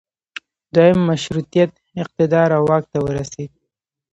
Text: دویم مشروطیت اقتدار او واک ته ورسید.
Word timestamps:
دویم 0.73 0.99
مشروطیت 1.09 1.71
اقتدار 2.01 2.49
او 2.57 2.63
واک 2.69 2.83
ته 2.91 2.97
ورسید. 3.05 3.51